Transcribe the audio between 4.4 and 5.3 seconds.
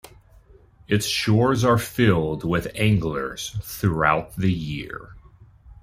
year.